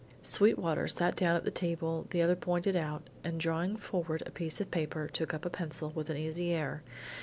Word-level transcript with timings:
Sweetwater 0.23 0.87
sat 0.87 1.15
down 1.15 1.35
at 1.35 1.43
the 1.43 1.51
table 1.51 2.07
the 2.09 2.23
other 2.23 2.35
pointed 2.35 2.75
out, 2.75 3.07
and 3.23 3.39
drawing 3.39 3.77
forward 3.77 4.23
a 4.25 4.31
piece 4.31 4.59
of 4.59 4.71
paper, 4.71 5.07
took 5.07 5.31
up 5.31 5.45
a 5.45 5.49
pencil 5.51 5.91
with 5.91 6.09
an 6.09 6.17
easy 6.17 6.53
air. 6.53 6.81